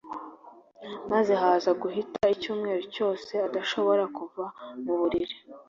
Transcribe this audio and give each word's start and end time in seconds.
maze 1.11 1.33
haza 1.41 1.71
guhita 1.81 2.23
icyumweru 2.35 2.83
cyose 2.95 3.31
adashobora 3.47 4.03
kuva 4.17 4.43
mu 4.83 4.93
buriri 4.99 5.35